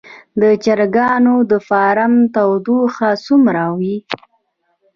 د 0.41 0.43
چرګانو 0.63 1.35
د 1.51 1.53
فارم 1.67 2.13
تودوخه 2.35 3.09
څومره 3.25 3.63
وي؟ 3.79 3.97